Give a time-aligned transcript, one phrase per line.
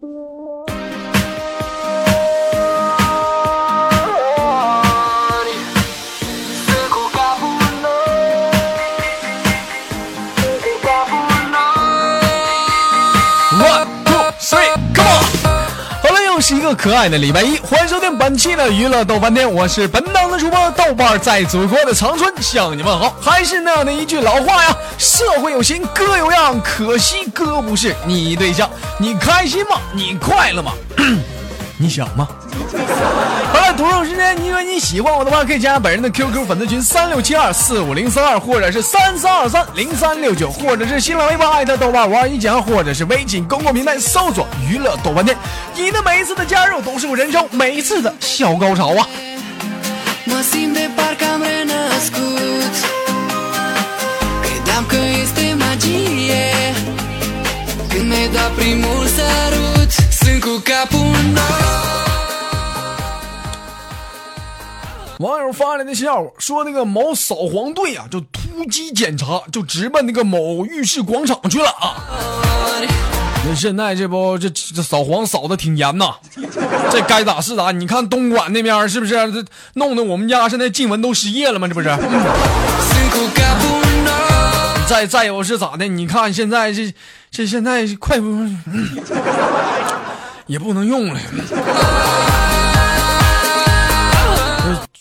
[0.00, 0.33] trouble.
[16.74, 23.14] 个可爱的礼拜一，欢迎收听本期的娱乐豆瓣天，我是本档的主播豆瓣，在祖国的长春向你问好。
[23.20, 28.68] 还是那样的一句老话呀，社会有型，哥有样，可惜哥不是你对象。
[28.98, 29.78] 你开心吗？
[29.92, 30.72] 你快乐吗？
[31.78, 32.26] 你想吗？
[33.76, 45.36] 同样时间，因为你喜欢我的话，可以加本人的 QQ 粉丝群三六七二四五零三二，或者是三三二三零三六九，或者是新浪微博艾特豆瓣五二一讲，或者是微信公共平台搜索娱乐豆瓣店。
[45.74, 49.06] 你的每一次的加入，都是我人生每一次的小高潮啊
[57.90, 61.13] ！！Când ne da primul sărut Sunt cu capul
[65.24, 71.96] 网友发来的笑话说，那个某扫黄队啊，就突击检查，就直奔那个某浴室广场去了啊。
[73.46, 76.16] 那现在这不这这扫黄扫的挺严呐，
[76.90, 77.70] 这该咋是咋？
[77.70, 79.14] 你看东莞那边是不是？
[79.32, 79.42] 这
[79.76, 81.66] 弄得我们家现在静雯都失业了吗？
[81.66, 81.88] 这不是
[84.86, 85.88] 再再有是咋的？
[85.88, 86.94] 你看现在这
[87.30, 88.58] 这现在快不、嗯
[90.46, 91.18] 也不能用了。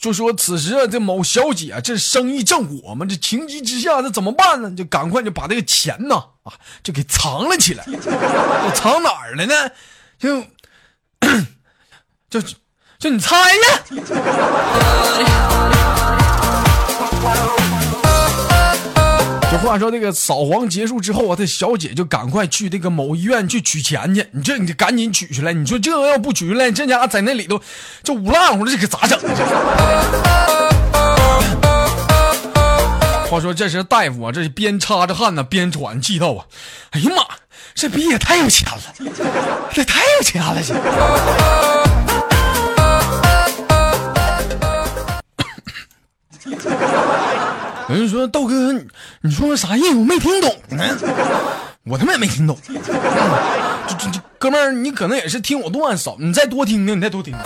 [0.04, 4.70] 就说此时啊，这某小姐这生意正火嘛，这情急之下这怎么办呢？
[4.76, 6.52] 就赶快就把这个钱呢啊，
[6.84, 7.86] 就给藏了起来。
[8.76, 9.72] 藏哪儿了呢？
[10.20, 10.44] 就
[12.30, 12.42] 就
[13.00, 14.43] 就你猜呢？
[19.74, 24.24] 话说，这个扫黄结束之后啊，这小姐就赶快去这个某医院去取钱去。
[24.30, 25.52] 你这你赶紧取出来。
[25.52, 27.60] 你说这要不取出来，这家伙在那里头
[28.04, 29.20] 这五烂乎的，这可咋整？
[33.28, 36.46] 话说这时大夫啊，这是边擦着汗呢，边喘气道啊
[36.94, 37.24] ：“哎呀妈，
[37.74, 38.80] 这逼也太有钱了，
[39.74, 40.76] 这太有钱了，这。”
[47.94, 48.74] 有人说豆哥，
[49.22, 49.96] 你说那啥意思？
[49.96, 50.84] 我没听懂呢。
[51.84, 52.58] 我他妈也没听懂。
[52.66, 52.74] 这
[54.00, 57.42] 这这哥们儿，你可能也是听我段少，你再多听听，你再多听听。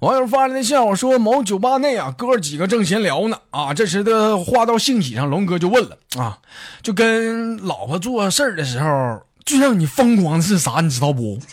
[0.00, 6.38] 网友发来的笑话说，某酒吧内啊，哥几个正闲聊呢啊，这时的话到兴起上，龙哥就问了啊，
[6.82, 10.80] 就跟老婆做事儿的时候，最让你疯狂的是啥？
[10.80, 11.38] 你知道不？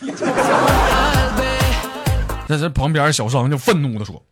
[2.48, 4.22] 在这旁边小商就愤怒的说：“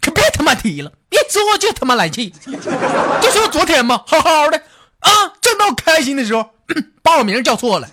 [0.00, 2.34] 可别他妈提了，一说就他妈来气。
[2.46, 4.58] 就说昨天嘛，好好的
[5.00, 5.10] 啊，
[5.40, 6.50] 正到开心的时候，
[7.02, 7.88] 把我名叫错了。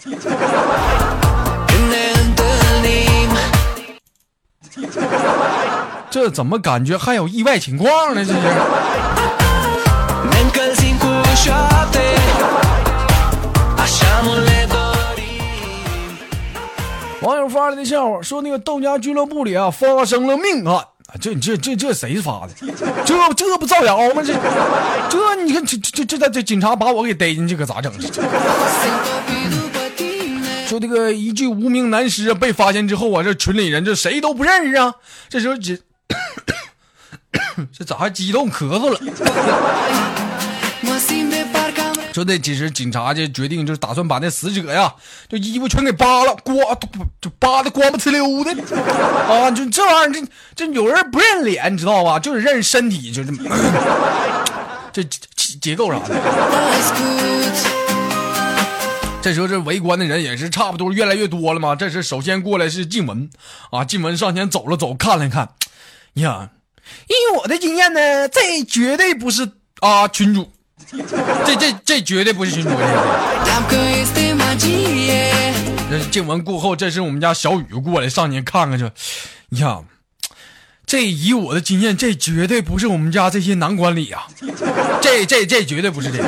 [6.09, 8.25] 这怎么感觉还有意外情况呢？
[8.25, 8.39] 这是。”
[17.21, 20.83] 网友发来的笑话说，那个豆家俱乐部里啊发生了命案！
[21.19, 22.53] 这这这这谁发的？
[23.05, 24.23] 这这不造谣吗？
[24.23, 24.33] 这
[25.09, 27.91] 这你看这这这这这警察把我给逮进去可咋整？
[27.99, 28.21] 这这
[30.67, 34.93] 说这个一具无名男尸被发现之后啊，这群里人这谁都不认识啊。
[35.27, 35.77] 这时候这
[37.77, 38.97] 这咋还激动咳嗽了？
[42.13, 44.93] 说这其实警察就决定就是打算把那死者呀，
[45.29, 46.57] 就衣服全给扒了，光
[47.21, 48.51] 就扒的光不呲溜的
[49.27, 49.49] 啊！
[49.51, 52.19] 就这玩意儿，这这有人不认脸，你知道吧？
[52.19, 53.39] 就是认身体，就这么。
[54.91, 56.15] 这结结构啥的。
[59.21, 61.75] 这时候这围观的人也是差不多越来越多了嘛。
[61.75, 63.29] 这时首先过来是静雯
[63.69, 65.47] 啊，静雯上前走了走，看了看，
[66.15, 66.49] 呀，
[67.07, 69.49] 以我的经验呢，这绝对不是
[69.79, 70.51] 啊群主，
[71.45, 72.69] 这这这绝对不是群主。
[72.69, 72.83] 这个
[73.51, 75.11] Am că este magie
[75.89, 78.89] 这是静雯过后，这是我们家小雨过来上前看看去，
[79.61, 79.79] 呀，
[80.85, 84.23] 这以我的经验，这绝对不是我们家这些男管理呀、
[85.01, 86.23] 这这这绝对不是这个。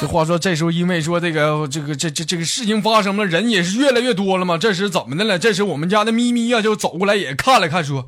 [0.00, 4.58] 这话说，这时候因为说这个这个这这这个事情发生了，人也是越来越多了嘛。
[4.58, 5.38] 这时怎么的了？
[5.38, 8.06] 这时我们家的咪咪呀、就走过来也看了看，说：“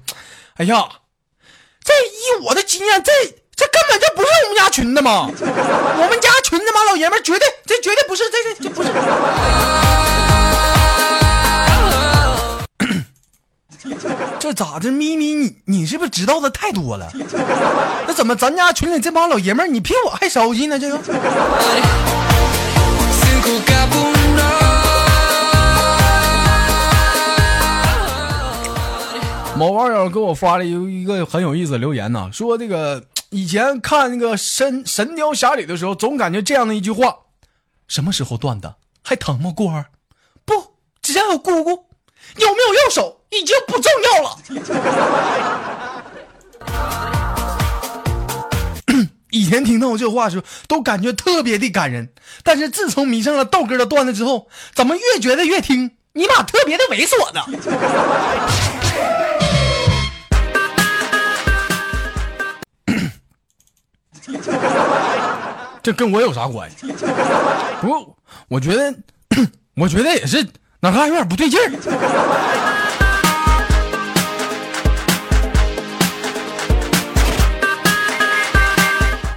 [0.57, 0.89] 哎呀，
[1.85, 3.13] 这以我的经验，这
[3.55, 5.29] 这根本就不是我们家群的嘛！
[5.37, 8.89] 我们家群的嘛，老爷们绝对这绝对不是，这这这不是。
[14.41, 17.11] ”这咋的，咪咪，你你是不是知道的太多了？
[18.07, 20.79] 那怎么咱家群里这帮老爷们儿，你比我还熟悉呢？
[20.79, 20.99] 这个。
[30.09, 37.17] 给我发了一一个很有意思的留言呢，说这个以前看那个神《神雕侠侣》的时候，总感觉这样的一句话：
[37.89, 38.77] 什么时候断的？
[39.03, 39.87] 还疼吗，过儿？
[40.45, 41.71] 不，只要有姑姑，
[42.37, 44.39] 有没有右手已经不重要了。
[49.31, 52.12] 以前听到这话的时候，都感觉特别的感人，
[52.45, 57.43] 但是自从迷上了豆哥的段子之后，怎么越觉得越听尼玛特别的猥琐呢？
[65.85, 66.87] 这跟我有啥关系？
[67.83, 68.17] 不过
[68.49, 68.95] 我觉得，
[69.77, 70.43] 我觉得也是
[70.81, 71.69] 哪嘎有点不对劲儿。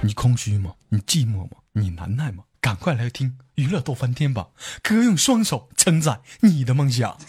[0.00, 0.70] 你空虚吗？
[0.88, 1.48] 你寂寞吗？
[1.74, 2.44] 你难耐吗？
[2.62, 4.46] 赶快来听娱乐逗翻天吧！
[4.82, 7.14] 哥用双手承载你的梦想。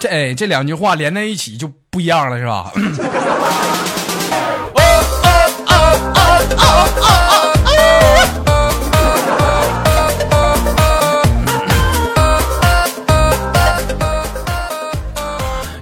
[0.00, 2.72] 这哎，这两句话连在一起就不一样了，是吧？
[6.50, 7.27] oh, oh.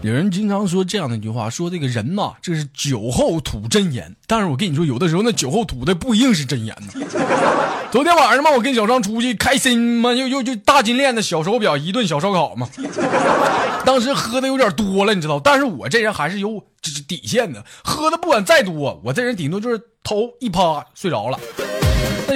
[0.06, 4.14] 有人经常说这样的一句话，说这个人呐，这是酒后吐真言。
[4.28, 7.04] 但是我跟你说，有的时候那酒后吐的不一定是真言呢。
[7.90, 12.68] 昨天晚上嘛，我跟小张出去开心嘛，又又就大金链子、小手表，一顿小烧烤嘛。
[13.84, 16.62] 当时喝的有点多了，你知道，但是我这人还是有
[17.08, 21.40] 底线的，喝的不管再多，我这人顶多就是头一趴睡着了。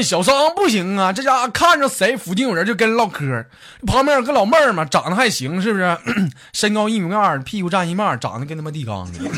[0.02, 3.47] 小商不行啊，这家伙看着谁附近有人就跟人唠嗑，
[3.87, 5.99] 旁边有个老妹儿嘛，长得还行，是不是？
[6.52, 9.31] 身高一米二，屁股占一半，长得跟他妈地缸似的。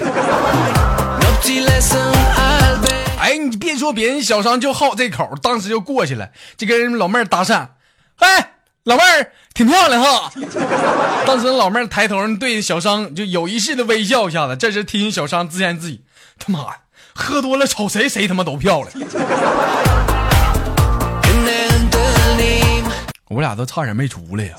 [3.19, 7.69] 哎，你别说别人，小商就好这口，当时就过去了，就跟人老妹儿搭讪。
[8.19, 8.55] 哎，
[8.85, 10.33] 老妹儿挺漂亮哈。
[11.27, 16.01] 当时老妹儿抬头对小商就有意识的微笑一下子，这时提醒小商自言自语
[16.39, 16.73] ：“他妈的，
[17.15, 18.91] 喝多了瞅谁谁他妈都漂亮。
[23.33, 24.55] 我俩都差点没出来呀。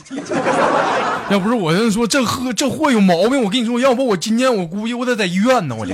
[1.29, 5.93] 要不是我跟说这喝这货有毛病，我跟你说，要不我今天我估计我得在医院呢，我这。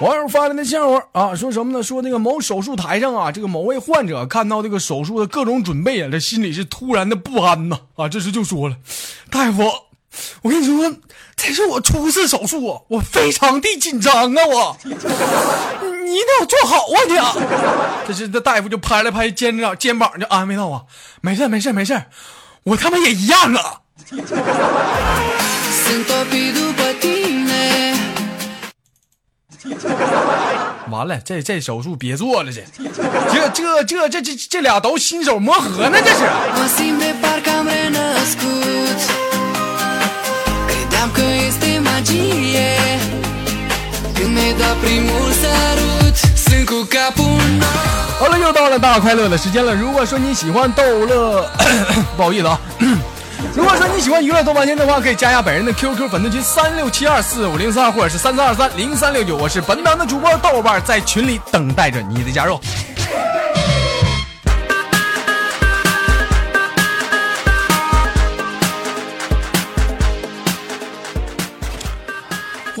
[0.00, 1.82] 网友发来的笑话啊，说什么呢？
[1.82, 8.08] 说那个某手术台上啊，这个某位患者看到这个手术的各种准备啊，这心里是突然的不安呐啊！
[8.08, 8.76] 这时就说了
[9.30, 9.62] ：“大夫，
[10.42, 10.92] 我跟你说，
[11.36, 17.36] 这是我初次手术啊，我非常的紧张啊，我，你一定要做好啊你啊！”
[18.08, 20.82] 这是这大夫就拍了拍肩膀，肩膀就安慰到啊
[21.22, 22.04] ：“没事没事没事，
[22.64, 23.82] 我他妈也一样啊。
[30.90, 32.64] ”完了，这这手术别做了，这
[33.32, 36.24] 这这这这这这俩都新手磨合呢，这是。
[48.18, 49.74] 好了，又到了大快乐的时间了。
[49.74, 51.48] 如果说你喜欢逗乐，
[52.16, 52.60] 不好意思啊。
[53.54, 59.36] 如果说你喜欢娱乐豆瓣天的话，可以加一下本人的 QQ 粉丝群三六七二四五零三二，或者是三三二三零三六九。
[59.36, 62.60] 我是本档的主播豆瓣，在群里等待着你的加入。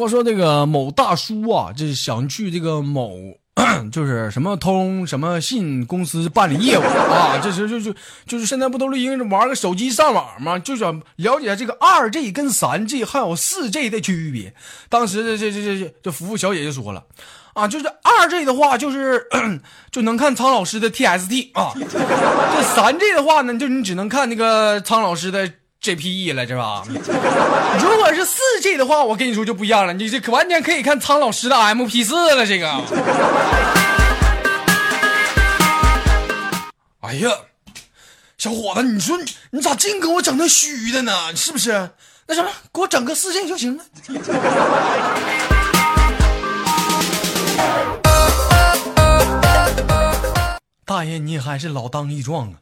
[0.00, 3.12] 话说这个某大叔啊，这想去这个某
[3.92, 7.94] 就是什么通什么信公司办理业务啊， 这是就就
[8.26, 10.58] 就是现在不都是因为玩个手机上网吗？
[10.58, 14.54] 就想了解这个二 G 跟三 G 还有四 G 的区别。
[14.88, 17.04] 当时这这这这这服务小姐就说了，
[17.52, 19.28] 啊，就是二 G 的话就是
[19.92, 25.52] 就能看苍老师的 TST 啊，这三 G 的话呢，就你只能看那个苍老师的。
[25.82, 26.84] GPE 了是吧？
[27.82, 32.44] 如果是四 G 的话，我跟你说就不一样了，你这可完全可以看苍老师的 MP 四了。
[32.46, 32.68] 这个，
[37.00, 37.30] 哎呀，
[38.36, 39.18] 小伙子，你说
[39.50, 41.34] 你咋净给我整那虚的呢？
[41.34, 41.90] 是不是？
[42.26, 43.84] 那什么，给我整个四 G 就行了。
[50.90, 52.58] 大爷，你还是老当益壮啊！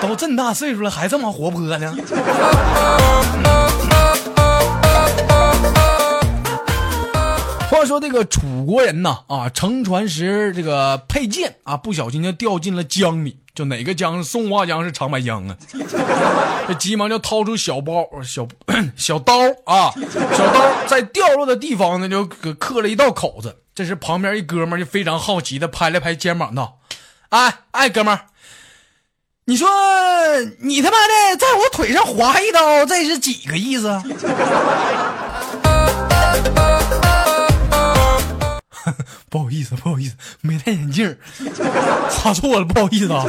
[0.00, 1.94] 都这么大岁数了，还这么活泼呢。
[7.68, 13.38] 话说这个楚国人呐，啊，乘船时这个佩剑啊，不小心就掉进了江里。
[13.54, 15.56] 就哪个江是松花江是长白江啊？
[16.66, 18.48] 这急忙就掏出小包小
[18.96, 19.34] 小刀
[19.66, 19.92] 啊，
[20.32, 23.54] 小刀在掉落的地方呢，就刻了一道口子。
[23.74, 26.78] 这时旁边一哥们就非常好奇的拍了拍肩膀道。
[27.30, 28.20] 哎哎，哥们儿，
[29.44, 29.68] 你说
[30.60, 34.00] 你他妈的在我腿上划一刀，这是几个意思？
[39.28, 41.18] 不好意思，不好意思，没戴眼镜，
[42.22, 43.26] 划错了，不好意思啊。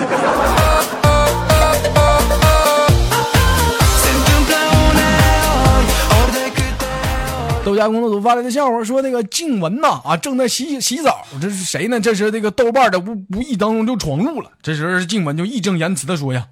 [7.69, 11.99] 豆家工作组发来的笑话说：“那个静雯呐，啊，正在洗洗澡，这是谁呢？
[11.99, 14.49] 这时这个豆瓣的无无意当中就闯入了。
[14.63, 16.47] 这时候静雯就义正言辞的说呀：‘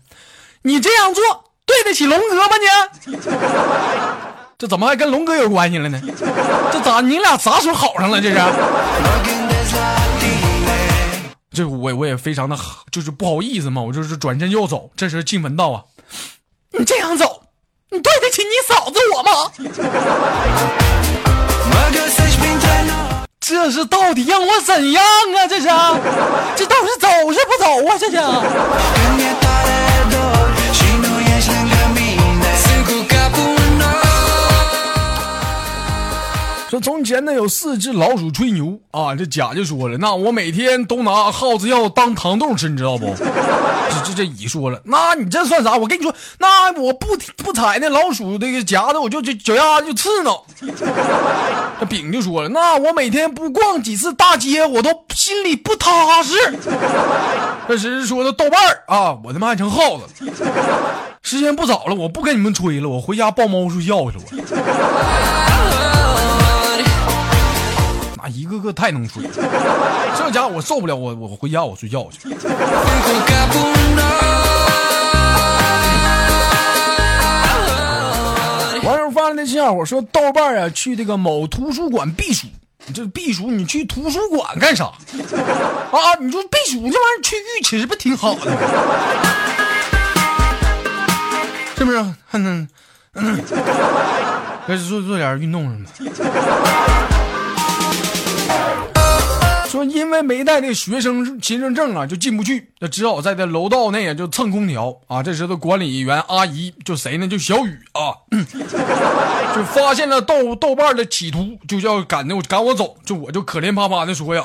[0.62, 1.24] 你这样做
[1.66, 2.52] 对得起龙哥吗？
[3.08, 3.18] 你
[4.60, 6.00] 这怎么还跟龙哥有关系了呢？
[6.72, 8.22] 这咋你俩啥时候好上了？
[8.22, 8.38] 这是？
[11.52, 12.56] 这我我也非常的
[12.92, 14.92] 就是不好意思嘛，我就是转身就要走。
[14.96, 15.84] 这时静雯道啊
[16.78, 17.47] ：‘你这样走，
[17.90, 19.32] 你对得起你嫂子我吗？’”
[23.40, 25.48] 这是到底让我怎样啊？
[25.48, 25.68] 这是，
[26.58, 27.98] 这到底是走是不走啊？
[27.98, 29.47] 这是。
[36.70, 43.16] 说从前呢，有四只老鼠吹牛啊，这甲就说了，那我每天都拿耗子药当糖豆吃，你知道不？
[43.18, 45.78] 这这这乙说了，那你这算啥？
[45.78, 47.08] 我跟你说，那我不
[47.38, 50.44] 不踩那老鼠那个夹子，我就就脚丫子就刺挠。
[51.80, 56.34] 这丙就说了，那我每天不逛几次大街，我都心里不踏实。
[57.68, 60.04] 这时说的豆瓣儿啊，我他妈还成耗子。
[61.24, 64.24] 时间不早了，我不跟你们吹了，我回家抱猫睡觉去了。
[68.28, 69.24] 一个个太能吹，
[70.18, 72.30] 这家伙我受不了，我我回家我睡觉去。
[78.84, 82.48] 网友发来的笑话说，豆瓣啊去这个某图书馆避暑，
[82.86, 84.86] 你这避暑你去图书馆干啥？
[84.86, 84.94] 啊，
[86.22, 88.58] 你说避暑这玩意儿去浴池不挺好的吗？
[91.78, 91.98] 是不是？
[92.32, 92.68] 嗯
[93.16, 93.42] 嗯，
[94.68, 95.92] 该做做点运动什么的。
[99.90, 105.22] 因为没带那学生新生证啊，就进不去，就只好在这楼道内啊就蹭空调啊。
[105.24, 107.28] 这时候管理员阿姨就谁呢？
[107.28, 108.14] 就小雨啊，
[109.56, 112.98] 就发现了豆豆瓣的企图，就要赶着赶我走。
[113.06, 114.44] 就我就可怜巴巴的说呀，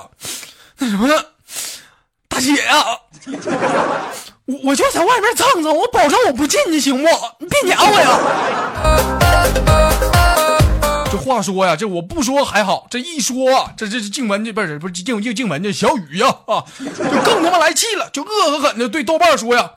[0.79, 1.15] 那什么呢，
[2.29, 2.99] 大姐呀，
[4.47, 7.09] 我我就在外面蹭蹭，我保证我不进去，行不？
[7.39, 8.19] 你别撵我呀。
[11.23, 16.85] 话说呀，这我不说还好，这一说，这这是静文这不是不是静静静文这小雨呀啊，就
[17.25, 19.71] 更他妈来气了，就恶狠狠的对豆瓣说呀：“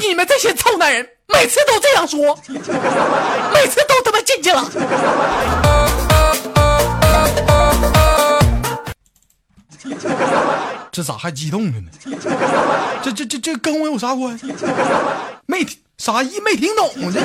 [0.00, 2.36] 你们这些臭男人，每次都这样说，
[3.52, 4.68] 每次都他妈进去了。”
[10.92, 11.88] 这咋还激动着呢？
[13.02, 14.52] 这这这这跟我有啥关系？
[15.46, 15.64] 没
[15.96, 16.40] 啥意？
[16.40, 17.20] 没听懂这。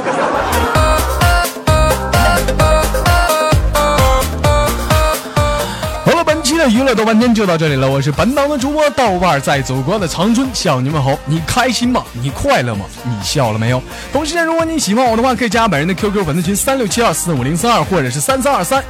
[6.58, 12.04] 的娱乐豆瓣天就到这里了，我是本档的主播豆瓣，在祖国的长春向你们好，你开心吗？
[12.14, 12.86] 你快乐吗？
[13.04, 13.82] 你笑了没有？
[14.12, 18.84] 同时间，如果你喜欢我的话，可以加本人的 QQ 粉丝群三六七二四五零三二，或者是三三二三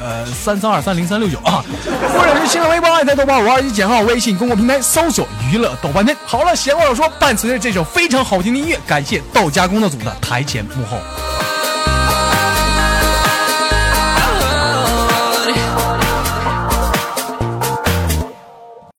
[0.00, 1.64] 呃三三二三零三六九啊，
[2.16, 6.16] 或者是新浪微博爱在豆瓣五二一减号，微信公共平台搜索娱乐豆瓣天。
[6.26, 10.98] 好了，闲话少说，伴随着这首非常好听的音乐，感谢豆家工作组的台前幕后。